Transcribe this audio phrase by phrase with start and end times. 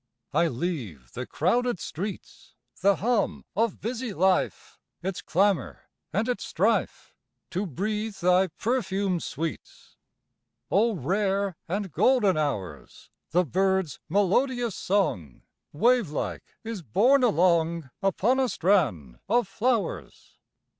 [0.33, 7.13] I leave the crowded streets, The hum of busy life, Its clamor and its strife,
[7.51, 9.97] To breathe thy perfumed sweets.
[10.71, 13.11] O rare and golden hours!
[13.29, 20.39] The bird's melodious song, Wavelike, is borne along Upon a strand of flowers.